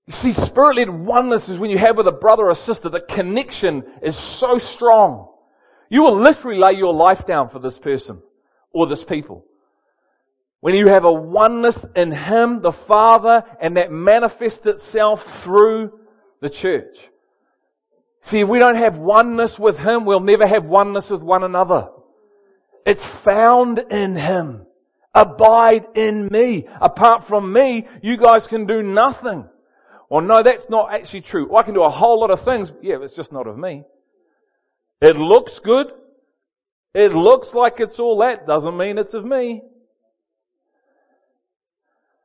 [0.06, 3.84] You see, Spirit-led oneness is when you have with a brother or sister, the connection
[4.02, 5.32] is so strong.
[5.88, 8.22] You will literally lay your life down for this person
[8.72, 9.44] or this people.
[10.60, 15.98] When you have a oneness in Him, the Father, and that manifests itself through
[16.40, 17.08] the church.
[18.26, 21.90] See, if we don't have oneness with Him, we'll never have oneness with one another.
[22.84, 24.66] It's found in Him.
[25.14, 26.66] Abide in me.
[26.80, 29.48] Apart from me, you guys can do nothing.
[30.10, 31.46] Well, no, that's not actually true.
[31.48, 32.72] Well, I can do a whole lot of things.
[32.82, 33.84] Yeah, it's just not of me.
[35.00, 35.92] It looks good.
[36.94, 38.44] It looks like it's all that.
[38.44, 39.62] Doesn't mean it's of me.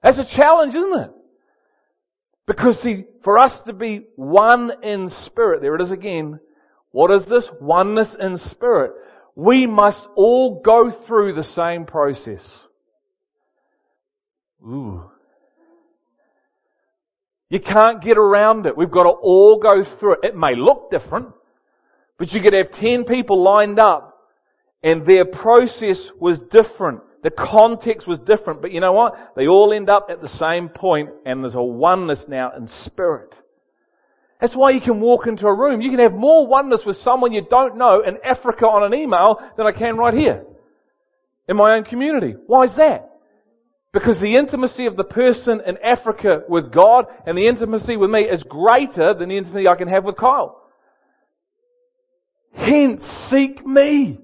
[0.02, 1.12] That's a challenge, isn't it?
[2.52, 6.42] Because see, for us to be one in spirit, there it is again.
[6.92, 7.50] What is this?
[7.62, 8.92] Oneness in spirit.
[9.38, 12.68] We must all go through the same process.
[14.62, 15.10] Ooh.
[17.48, 18.76] You can't get around it.
[18.76, 20.20] We've got to all go through it.
[20.24, 21.30] It may look different,
[22.18, 24.28] but you could have 10 people lined up
[24.84, 27.00] and their process was different.
[27.24, 29.36] The context was different, but you know what?
[29.36, 33.36] They all end up at the same point and there's a oneness now in spirit.
[34.40, 35.82] That's why you can walk into a room.
[35.82, 39.40] You can have more oneness with someone you don't know in Africa on an email
[39.56, 40.46] than I can right here
[41.48, 42.36] in my own community.
[42.48, 43.10] Why is that?
[43.92, 48.22] Because the intimacy of the person in Africa with God and the intimacy with me
[48.22, 50.62] is greater than the intimacy I can have with Kyle.
[52.54, 54.18] Hence, seek me.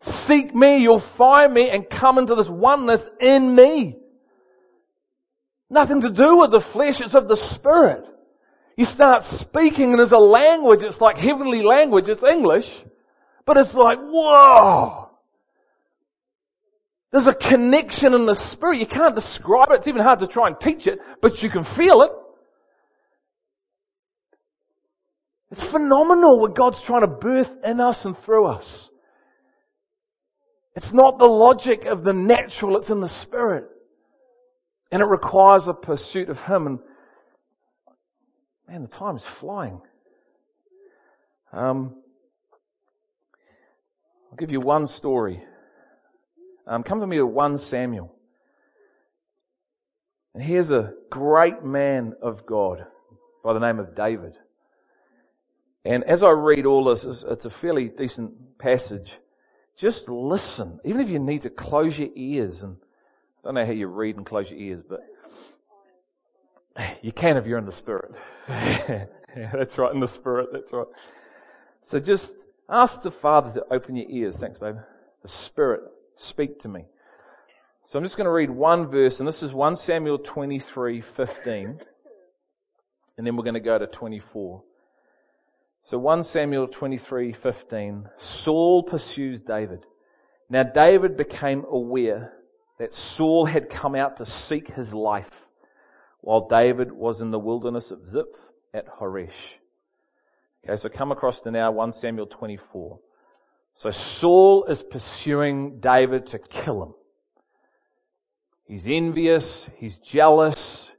[0.00, 3.96] Seek me, you'll find me and come into this oneness in me.
[5.68, 8.04] Nothing to do with the flesh, it's of the spirit.
[8.76, 12.84] You start speaking and there's a language, it's like heavenly language, it's English,
[13.44, 15.06] but it's like, whoa!
[17.10, 18.78] There's a connection in the spirit.
[18.78, 19.76] You can't describe it.
[19.76, 22.10] It's even hard to try and teach it, but you can feel it.
[25.50, 28.90] It's phenomenal what God's trying to birth in us and through us.
[30.76, 33.64] It's not the logic of the natural, it's in the spirit.
[34.92, 36.66] And it requires a pursuit of Him.
[36.66, 36.78] And
[38.68, 39.80] man, the time is flying.
[41.50, 41.96] Um,
[44.30, 45.42] I'll give you one story.
[46.66, 48.12] Um, come to me with 1 Samuel.
[50.34, 52.84] And here's a great man of God
[53.42, 54.34] by the name of David.
[55.86, 59.10] And as I read all this, it's a fairly decent passage.
[59.76, 60.80] Just listen.
[60.84, 62.76] Even if you need to close your ears and
[63.42, 65.00] I don't know how you read and close your ears, but
[67.02, 68.12] you can if you're in the spirit.
[68.48, 69.06] yeah,
[69.52, 70.86] that's right, in the spirit, that's right.
[71.82, 72.36] So just
[72.68, 74.38] ask the Father to open your ears.
[74.38, 74.78] Thanks, baby.
[75.22, 75.82] The Spirit,
[76.16, 76.84] speak to me.
[77.84, 81.80] So I'm just going to read one verse, and this is 1 Samuel 23, 15.
[83.18, 84.62] And then we're going to go to 24.
[85.86, 89.86] So 1 Samuel 23:15 Saul pursues David.
[90.50, 92.32] Now David became aware
[92.80, 95.30] that Saul had come out to seek his life
[96.22, 98.26] while David was in the wilderness of Ziph
[98.74, 99.30] at Horesh.
[100.64, 102.98] Okay, so come across to now 1 Samuel 24.
[103.74, 106.94] So Saul is pursuing David to kill him.
[108.64, 110.90] He's envious, he's jealous.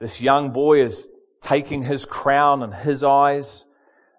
[0.00, 1.08] This young boy is
[1.40, 3.64] taking his crown in his eyes.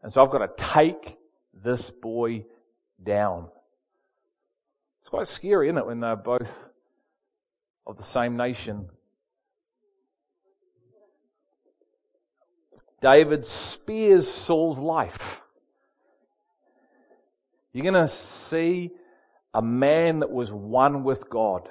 [0.03, 1.17] And so I've got to take
[1.53, 2.45] this boy
[3.03, 3.47] down.
[4.99, 6.51] It's quite scary, isn't it, when they're both
[7.85, 8.89] of the same nation.
[13.01, 15.41] David spares Saul's life.
[17.73, 18.91] You're going to see
[19.53, 21.67] a man that was one with God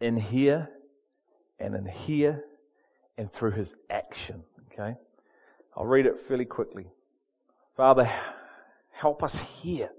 [0.00, 0.68] in here
[1.58, 2.44] and in here
[3.18, 4.42] and through his action.
[4.72, 4.96] Okay?
[5.76, 6.86] I'll read it fairly quickly.
[7.76, 8.10] Father,
[8.90, 9.90] help us hear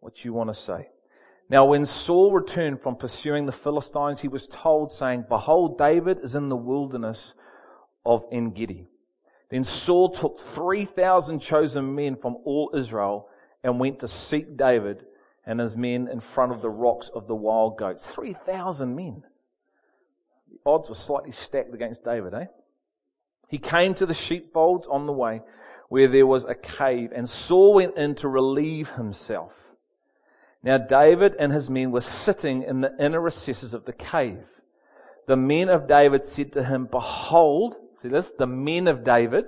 [0.00, 0.88] what you want to say.
[1.48, 6.34] Now when Saul returned from pursuing the Philistines, he was told saying, Behold, David is
[6.34, 7.34] in the wilderness
[8.04, 8.86] of Engedi.
[9.50, 13.28] Then Saul took 3,000 chosen men from all Israel
[13.62, 15.04] and went to seek David
[15.44, 18.06] and his men in front of the rocks of the wild goats.
[18.14, 19.22] 3,000 men.
[20.50, 22.46] The odds were slightly stacked against David, eh?
[23.52, 25.42] He came to the sheepfolds on the way
[25.90, 29.54] where there was a cave and Saul went in to relieve himself.
[30.62, 34.42] Now David and his men were sitting in the inner recesses of the cave.
[35.26, 39.44] The men of David said to him, behold, see this, the men of David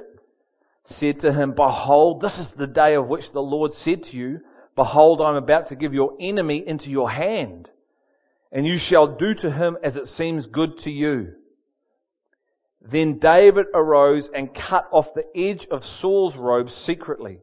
[0.83, 4.41] said to him, behold, this is the day of which the Lord said to you,
[4.77, 7.71] behold, I'm about to give your enemy into your hand
[8.53, 11.37] and you shall do to him as it seems good to you.
[12.85, 17.41] Then David arose and cut off the edge of Saul's robe secretly.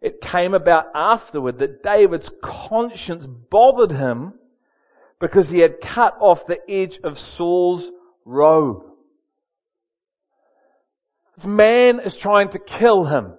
[0.00, 4.32] It came about afterward that David's conscience bothered him
[5.20, 7.88] because he had cut off the edge of Saul's
[8.24, 8.84] robe.
[11.36, 13.34] This man is trying to kill him.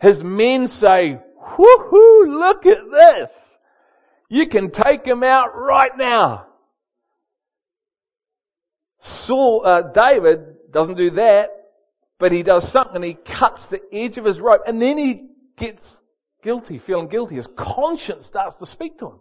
[0.00, 1.18] His men say,
[1.56, 3.58] woohoo, look at this.
[4.28, 6.47] You can take him out right now.
[9.00, 11.50] Saul, uh, David doesn't do that,
[12.18, 13.02] but he does something.
[13.02, 16.02] He cuts the edge of his rope, and then he gets
[16.42, 17.36] guilty, feeling guilty.
[17.36, 19.18] His conscience starts to speak to him.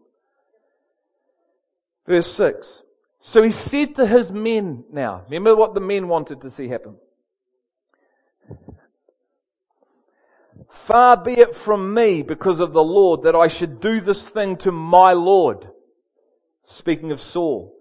[2.07, 2.81] Verse six.
[3.19, 6.95] So he said to his men now, remember what the men wanted to see happen.
[10.69, 14.57] Far be it from me because of the Lord that I should do this thing
[14.57, 15.67] to my Lord.
[16.63, 17.76] Speaking of Saul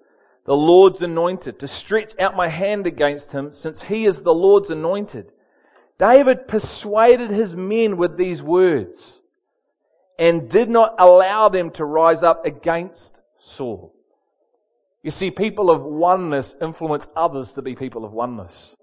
[0.47, 4.71] the Lord's anointed, to stretch out my hand against him, since he is the Lord's
[4.71, 5.31] anointed.
[5.99, 9.21] David persuaded his men with these words
[10.19, 13.95] and did not allow them to rise up against Saul.
[15.03, 18.75] You see, people of oneness influence others to be people of oneness.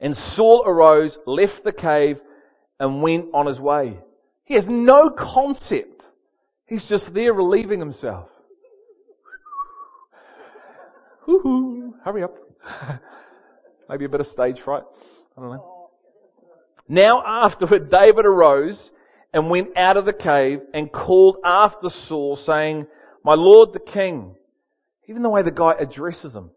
[0.00, 2.20] And Saul arose, left the cave,
[2.78, 3.98] and went on his way.
[4.44, 5.98] He has no concept
[6.68, 8.28] He's just there relieving himself.
[11.28, 12.36] Hurry up.
[13.88, 14.84] Maybe a bit of stage fright.
[15.36, 15.90] I don't know.
[16.88, 18.90] Now afterward, David arose
[19.32, 22.86] and went out of the cave and called after Saul saying,
[23.22, 24.36] my Lord the King.
[25.06, 26.50] Even the way the guy addresses him.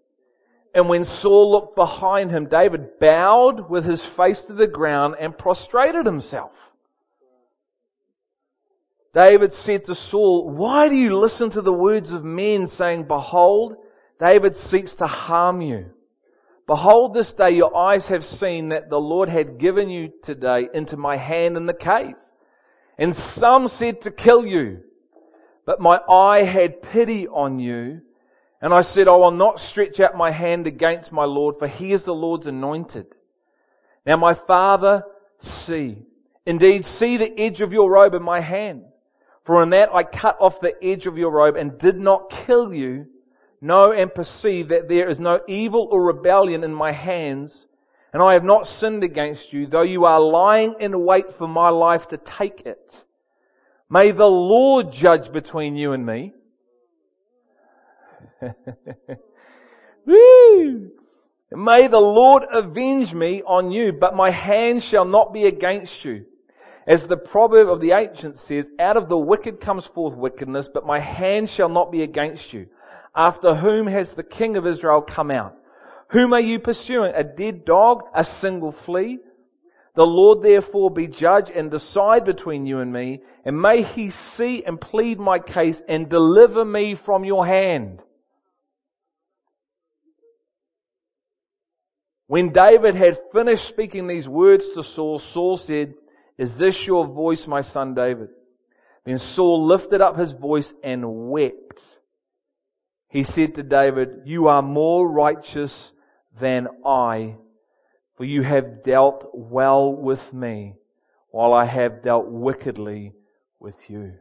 [0.73, 5.37] And when Saul looked behind him, David bowed with his face to the ground and
[5.37, 6.53] prostrated himself.
[9.13, 13.75] David said to Saul, why do you listen to the words of men saying, behold,
[14.21, 15.87] David seeks to harm you.
[16.67, 20.95] Behold, this day your eyes have seen that the Lord had given you today into
[20.95, 22.13] my hand in the cave.
[22.99, 24.83] And some said to kill you,
[25.65, 28.01] but my eye had pity on you.
[28.61, 31.91] And I said, I will not stretch out my hand against my Lord, for he
[31.91, 33.17] is the Lord's anointed.
[34.05, 35.03] Now my father,
[35.39, 36.05] see.
[36.45, 38.83] Indeed, see the edge of your robe in my hand.
[39.45, 42.71] For in that I cut off the edge of your robe and did not kill
[42.71, 43.07] you.
[43.61, 47.67] Know and perceive that there is no evil or rebellion in my hands,
[48.11, 51.69] and I have not sinned against you, though you are lying in wait for my
[51.69, 53.05] life to take it.
[53.87, 56.33] May the Lord judge between you and me.
[60.05, 60.91] Woo!
[61.51, 66.25] May the Lord avenge me on you, but my hand shall not be against you.
[66.87, 70.85] As the proverb of the ancients says, out of the wicked comes forth wickedness, but
[70.85, 72.67] my hand shall not be against you.
[73.15, 75.55] After whom has the king of Israel come out?
[76.09, 77.13] Whom are you pursuing?
[77.15, 78.03] A dead dog?
[78.13, 79.19] A single flea?
[79.95, 84.63] The Lord therefore be judge and decide between you and me, and may he see
[84.63, 88.01] and plead my case and deliver me from your hand.
[92.27, 95.95] When David had finished speaking these words to Saul, Saul said,
[96.37, 98.29] is this your voice, my son David?
[99.03, 101.81] Then Saul lifted up his voice and wept.
[103.11, 105.91] He said to David, you are more righteous
[106.39, 107.35] than I,
[108.15, 110.75] for you have dealt well with me,
[111.29, 113.11] while I have dealt wickedly
[113.59, 114.13] with you.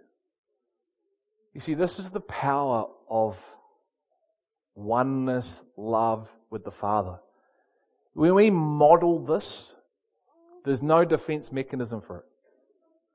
[1.55, 3.39] You see, this is the power of
[4.75, 7.21] oneness, love with the Father.
[8.15, 9.73] When we model this,
[10.65, 12.25] there's no defense mechanism for it.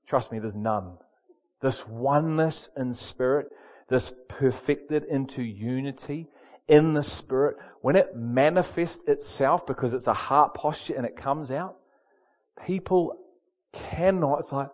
[0.07, 0.93] Trust me, there's none.
[1.61, 3.47] This oneness in spirit,
[3.89, 6.27] this perfected into unity
[6.67, 11.51] in the spirit, when it manifests itself because it's a heart posture and it comes
[11.51, 11.75] out,
[12.65, 13.17] people
[13.73, 14.69] cannot, it's like,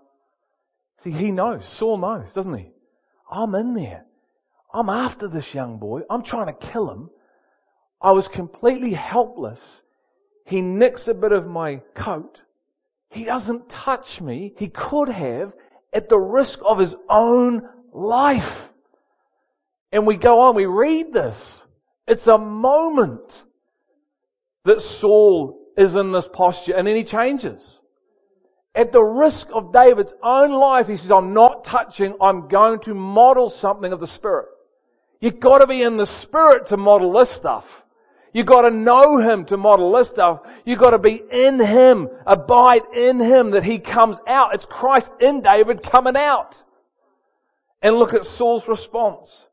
[1.00, 2.72] see, he knows, Saul knows, doesn't he?
[3.30, 4.06] I'm in there.
[4.74, 6.02] I'm after this young boy.
[6.10, 7.10] I'm trying to kill him.
[8.02, 9.82] I was completely helpless.
[10.46, 12.42] He nicks a bit of my coat.
[13.10, 14.54] He doesn't touch me.
[14.58, 15.54] He could have
[15.94, 18.71] at the risk of his own life.
[19.92, 21.66] And we go on, we read this.
[22.08, 23.44] It's a moment
[24.66, 27.82] that Saul is in this posture and then he changes.
[28.74, 32.94] At the risk of David's own life, he says, I'm not touching, I'm going to
[32.94, 34.48] model something of the Spirit.
[35.20, 37.84] You've got to be in the Spirit to model this stuff.
[38.34, 40.40] You've gotta know Him to model this stuff.
[40.66, 44.56] You've gotta be in Him, abide in Him that He comes out.
[44.56, 46.62] It's Christ in David coming out.
[47.82, 49.48] And look at Saul's response.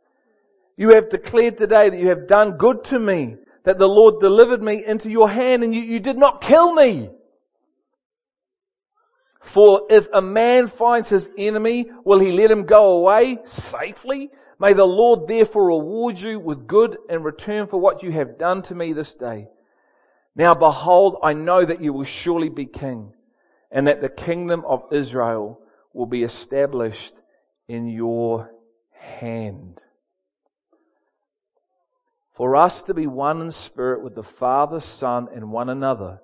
[0.79, 4.63] You have declared today that you have done good to me, that the Lord delivered
[4.63, 7.11] me into your hand and you, you did not kill me.
[9.41, 14.31] For if a man finds his enemy, will he let him go away safely?
[14.61, 18.63] May the Lord therefore reward you with good in return for what you have done
[18.63, 19.49] to me this day.
[20.37, 23.15] Now behold, I know that you will surely be king
[23.73, 25.61] and that the kingdom of Israel
[25.93, 27.15] will be established
[27.67, 28.49] in your
[28.93, 29.81] hand.
[32.39, 36.21] For us to be one in spirit with the Father, Son, and one another,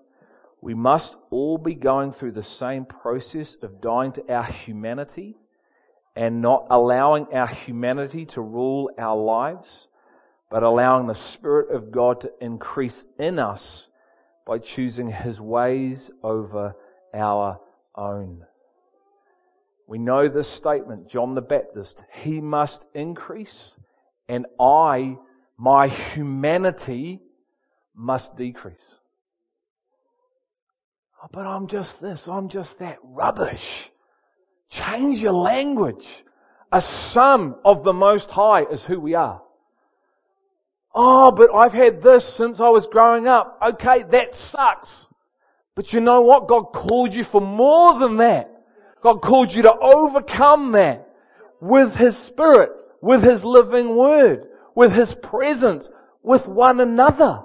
[0.60, 5.36] we must all be going through the same process of dying to our humanity
[6.14, 9.88] and not allowing our humanity to rule our lives,
[10.52, 13.88] but allowing the Spirit of God to increase in us
[14.46, 16.76] by choosing His ways over
[17.12, 17.58] our
[17.96, 18.46] own.
[19.88, 23.74] We know this statement, John the Baptist, He must increase
[24.28, 25.18] and I,
[25.56, 27.20] my humanity,
[27.94, 28.98] must decrease.
[31.22, 32.98] Oh, but I'm just this, I'm just that.
[33.02, 33.90] Rubbish.
[34.68, 36.24] Change your language.
[36.72, 39.40] A son of the Most High is who we are.
[40.94, 43.58] Oh, but I've had this since I was growing up.
[43.62, 45.08] Okay, that sucks.
[45.74, 46.48] But you know what?
[46.48, 48.50] God called you for more than that.
[49.02, 51.08] God called you to overcome that.
[51.60, 55.88] with His Spirit, with His living Word, with His presence,
[56.22, 57.44] with one another.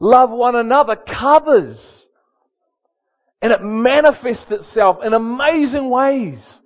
[0.00, 2.08] Love one another covers.
[3.40, 6.62] And it manifests itself in amazing ways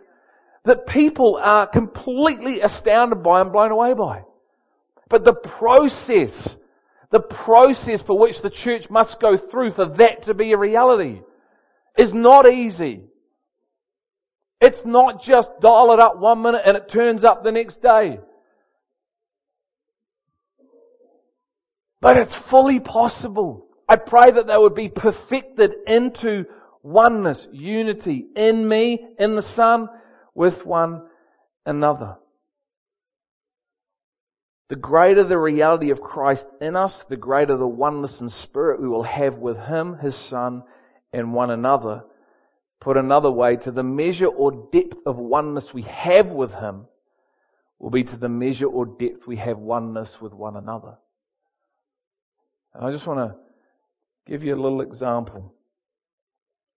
[0.64, 4.24] that people are completely astounded by and blown away by.
[5.08, 6.56] But the process,
[7.10, 11.22] the process for which the church must go through for that to be a reality
[11.96, 13.04] is not easy.
[14.60, 18.20] It's not just dial it up one minute and it turns up the next day.
[22.00, 23.66] But it's fully possible.
[23.88, 26.46] I pray that they would be perfected into
[26.82, 29.88] oneness, unity in me, in the Son,
[30.34, 31.02] with one
[31.66, 32.18] another.
[34.68, 38.88] The greater the reality of Christ in us, the greater the oneness and spirit we
[38.88, 40.62] will have with Him, His Son,
[41.12, 42.04] and one another.
[42.80, 46.86] Put another way, to the measure or depth of oneness we have with Him
[47.78, 50.98] will be to the measure or depth we have oneness with one another.
[52.74, 53.36] And I just want to
[54.26, 55.54] give you a little example.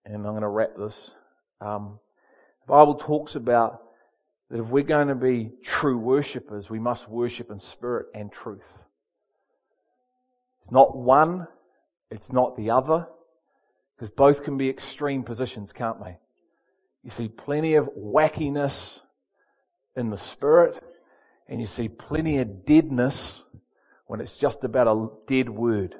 [0.04, 1.12] And I'm going to wrap this.
[1.60, 1.98] Um,
[2.66, 3.82] the Bible talks about
[4.50, 8.66] that if we're going to be true worshippers, we must worship in spirit and truth.
[10.62, 11.46] It's not one,
[12.10, 13.06] it's not the other,
[13.96, 16.18] because both can be extreme positions, can't they?
[17.02, 19.00] You see plenty of wackiness
[19.96, 20.82] in the spirit,
[21.48, 23.44] and you see plenty of deadness
[24.12, 25.94] when it's just about a dead word.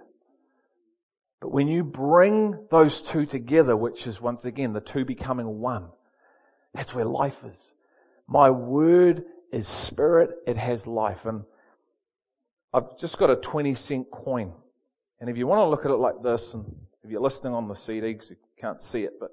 [1.40, 5.86] But when you bring those two together, which is once again the two becoming one,
[6.74, 7.72] that's where life is.
[8.28, 11.24] My word is spirit, it has life.
[11.24, 11.44] And
[12.74, 14.52] I've just got a 20 cent coin.
[15.18, 16.66] And if you want to look at it like this, and
[17.04, 19.30] if you're listening on the CD, because you can't see it, but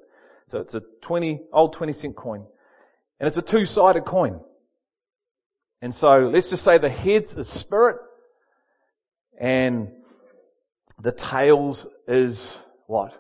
[0.47, 2.45] so it's a 20, old 20 cent coin.
[3.19, 4.39] And it's a two-sided coin.
[5.81, 7.97] And so let's just say the heads is spirit
[9.39, 9.89] and
[11.01, 13.13] the tails is what?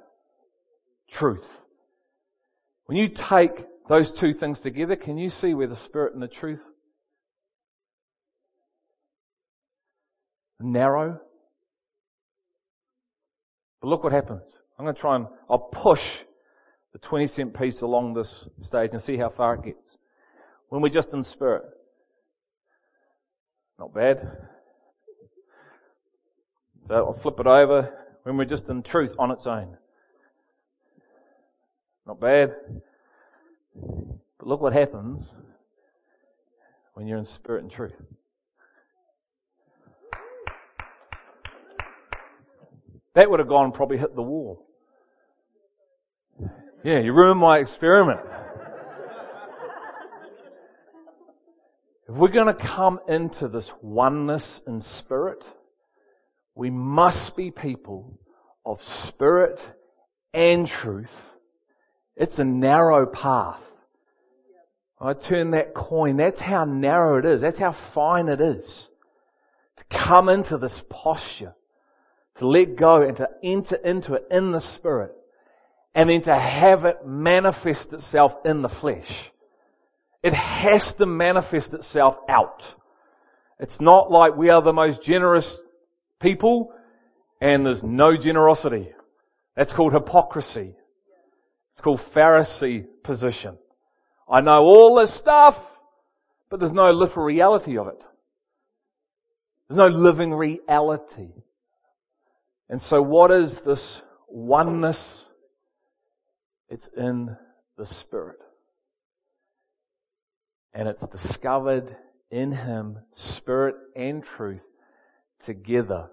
[1.09, 1.65] Truth.
[2.85, 6.27] When you take those two things together, can you see where the spirit and the
[6.27, 6.65] truth
[10.59, 11.19] narrow?
[13.81, 14.57] But look what happens.
[14.77, 16.19] I'm going to try and I'll push
[16.93, 19.97] the 20 cent piece along this stage and see how far it gets.
[20.67, 21.63] When we're just in spirit.
[23.77, 24.27] Not bad.
[26.89, 29.77] So I'll flip it over when we're just in truth on its own.
[32.07, 32.55] Not bad.
[33.75, 35.35] But look what happens
[36.95, 37.93] when you're in spirit and truth.
[43.13, 44.65] That would have gone probably hit the wall.
[46.83, 48.21] Yeah, you ruined my experiment.
[52.07, 55.45] if we're going to come into this oneness in spirit,
[56.55, 58.19] we must be people
[58.65, 59.59] of spirit
[60.33, 61.15] and truth.
[62.15, 63.61] It's a narrow path.
[65.01, 66.17] I turn that coin.
[66.17, 67.41] That's how narrow it is.
[67.41, 68.89] That's how fine it is.
[69.77, 71.55] To come into this posture.
[72.35, 75.15] To let go and to enter into it in the spirit.
[75.95, 79.31] And then to have it manifest itself in the flesh.
[80.21, 82.65] It has to manifest itself out.
[83.59, 85.59] It's not like we are the most generous
[86.19, 86.73] people
[87.41, 88.89] and there's no generosity.
[89.55, 90.75] That's called hypocrisy.
[91.71, 93.57] It's called Pharisee position.
[94.29, 95.79] I know all this stuff,
[96.49, 98.05] but there's no literal reality of it.
[99.67, 101.29] There's no living reality.
[102.69, 105.27] And so what is this oneness?
[106.69, 107.35] It's in
[107.77, 108.39] the Spirit.
[110.73, 111.95] And it's discovered
[112.29, 114.65] in Him, Spirit and truth,
[115.45, 116.09] together.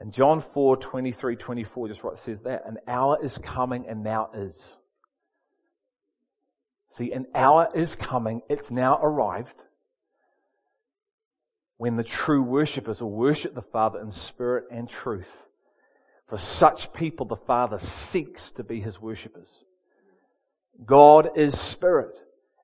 [0.00, 2.64] And John 4, 23, 24 just right says that.
[2.66, 4.76] An hour is coming and now is.
[6.90, 8.42] See, an hour is coming.
[8.48, 9.54] It's now arrived.
[11.76, 15.30] When the true worshippers will worship the Father in spirit and truth.
[16.28, 19.64] For such people, the Father seeks to be His worshippers.
[20.84, 22.16] God is spirit.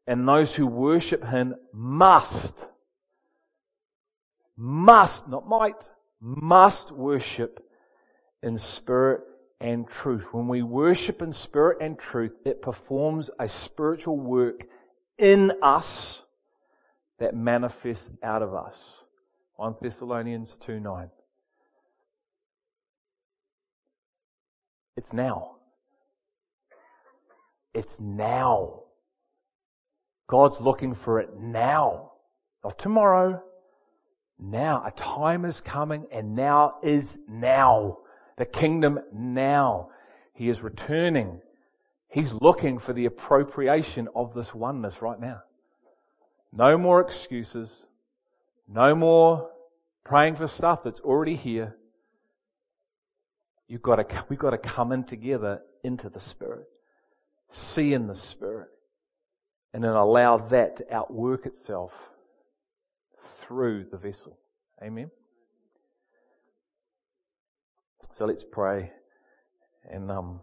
[0.07, 2.55] And those who worship Him must
[4.57, 5.91] must, not might,
[6.21, 7.61] must worship
[8.43, 9.23] in spirit
[9.61, 10.33] and truth.
[10.33, 14.65] When we worship in spirit and truth, it performs a spiritual work
[15.19, 16.23] in us
[17.19, 19.05] that manifests out of us.
[19.57, 21.11] 1 Thessalonians 2 9.
[24.97, 25.57] It's now.
[27.73, 28.81] It's now.
[30.29, 32.13] God's looking for it now.
[32.63, 33.43] Not tomorrow.
[34.39, 34.83] Now.
[34.87, 37.99] A time is coming and now is now.
[38.37, 39.91] The kingdom now.
[40.35, 41.41] He is returning.
[42.09, 45.43] He's looking for the appropriation of this oneness right now.
[46.53, 47.87] No more excuses.
[48.69, 49.51] No more
[50.05, 51.77] praying for stuff that's already here.
[53.69, 56.67] You've got to, we've got to come in together into the Spirit.
[57.51, 58.69] See in the Spirit.
[59.73, 61.93] And then allow that to outwork itself
[63.47, 64.39] through the vessel.
[64.83, 65.11] Amen.
[68.15, 68.91] So let's pray
[69.91, 70.41] and um,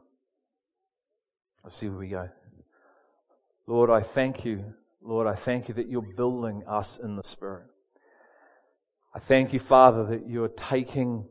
[1.64, 2.30] let's see where we go.
[3.68, 4.74] Lord, I thank you.
[5.02, 7.66] Lord, I thank you that you're building us in the Spirit.
[9.16, 11.26] I thank you, Father, that you're taking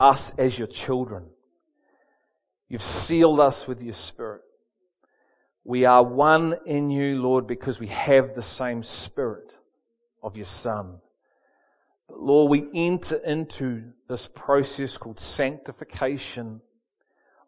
[0.00, 1.24] us as your children.
[2.68, 4.42] You've sealed us with your Spirit.
[5.64, 9.52] We are one in you, Lord, because we have the same Spirit
[10.22, 10.98] of your Son.
[12.08, 16.60] But Lord, we enter into this process called sanctification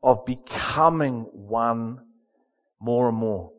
[0.02, 2.00] of becoming one
[2.80, 3.52] more and more.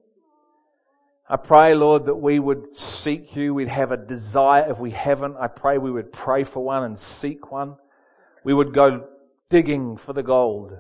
[1.28, 3.56] I pray, Lord, that we would seek you.
[3.56, 4.70] We'd have a desire.
[4.70, 7.78] If we haven't, I pray we would pray for one and seek one.
[8.44, 9.08] We would go
[9.50, 10.74] digging for the gold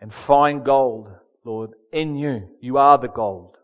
[0.00, 1.10] and find gold,
[1.44, 2.48] Lord, in you.
[2.60, 3.56] You are the gold.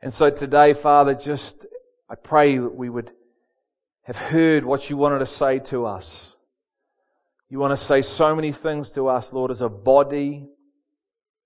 [0.00, 1.64] And so today, Father, just,
[2.08, 3.10] I pray that we would
[4.02, 6.36] have heard what you wanted to say to us.
[7.50, 10.46] You want to say so many things to us, Lord, as a body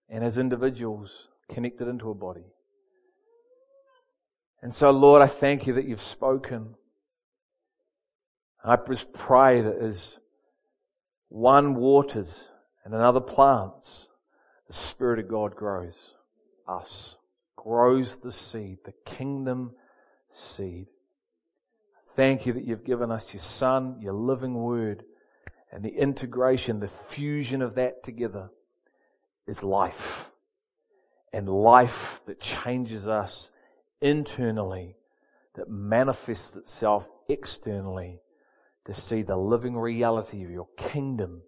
[0.08, 2.44] and as individuals connected into a body.
[4.62, 6.74] And so, Lord, I thank you that you've spoken.
[8.64, 10.16] I just pray that as
[11.28, 12.48] one waters
[12.84, 14.06] and another plants,
[14.68, 16.14] the Spirit of God grows
[16.68, 17.16] us,
[17.62, 19.72] grows the seed, the kingdom
[20.32, 20.86] seed.
[22.16, 25.04] Thank you that you've given us your Son, your living Word,
[25.70, 28.50] and the integration, the fusion of that together
[29.46, 30.28] is life
[31.32, 33.50] and life that changes us
[34.00, 34.96] internally,
[35.54, 38.20] that manifests itself externally
[38.86, 41.42] to see the living reality of your kingdom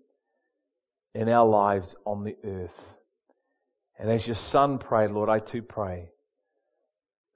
[1.14, 2.94] in our lives on the earth.
[3.98, 6.08] And as your son prayed, Lord, I too pray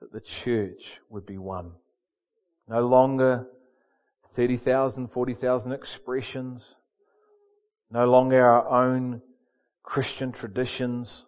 [0.00, 1.72] that the church would be one.
[2.68, 3.46] No longer
[4.32, 6.74] 30,000, 40,000 expressions.
[7.90, 9.22] No longer our own
[9.82, 11.24] Christian traditions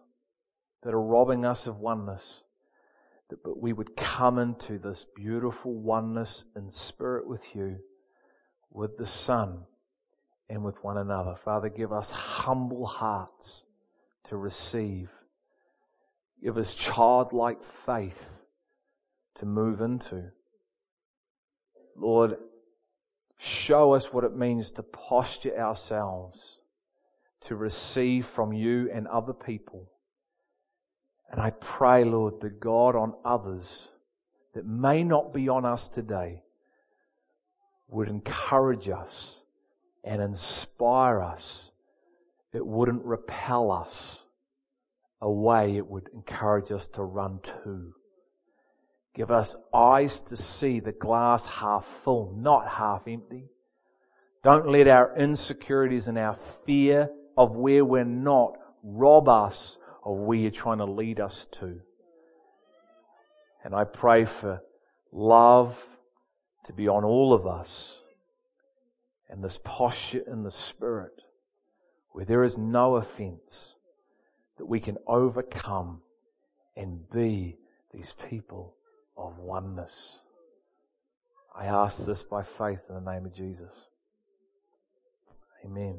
[0.82, 2.44] that are robbing us of oneness,
[3.28, 7.78] but we would come into this beautiful oneness in spirit with you,
[8.70, 9.62] with the Son,
[10.48, 11.34] and with one another.
[11.44, 13.64] Father, give us humble hearts
[14.24, 15.10] to receive.
[16.42, 18.42] Give us childlike faith
[19.36, 20.30] to move into.
[21.96, 22.36] Lord,
[23.38, 26.58] show us what it means to posture ourselves
[27.42, 29.90] to receive from you and other people
[31.30, 33.88] and I pray, Lord, that God on others
[34.54, 36.42] that may not be on us today
[37.88, 39.40] would encourage us
[40.02, 41.70] and inspire us.
[42.52, 44.20] It wouldn't repel us
[45.20, 45.76] away.
[45.76, 47.92] It would encourage us to run to.
[49.14, 53.48] Give us eyes to see the glass half full, not half empty.
[54.42, 60.38] Don't let our insecurities and our fear of where we're not rob us of where
[60.38, 61.80] you're trying to lead us to.
[63.64, 64.62] And I pray for
[65.12, 65.78] love
[66.64, 68.02] to be on all of us
[69.28, 71.12] and this posture in the Spirit
[72.12, 73.76] where there is no offense
[74.60, 76.02] that we can overcome
[76.76, 77.56] and be
[77.94, 78.74] these people
[79.16, 80.20] of oneness.
[81.56, 83.72] I ask this by faith in the name of Jesus.
[85.64, 85.98] Amen.